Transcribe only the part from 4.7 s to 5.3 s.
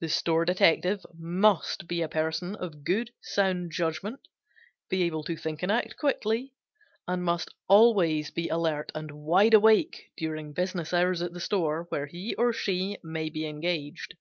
be able